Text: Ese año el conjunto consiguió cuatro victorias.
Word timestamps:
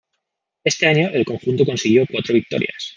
Ese 0.63 0.87
año 0.87 1.09
el 1.13 1.25
conjunto 1.25 1.63
consiguió 1.63 2.07
cuatro 2.11 2.33
victorias. 2.33 2.89